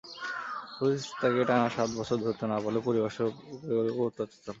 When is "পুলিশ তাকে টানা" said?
0.75-1.67